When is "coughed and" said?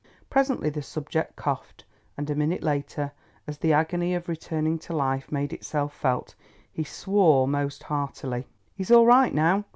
1.35-2.27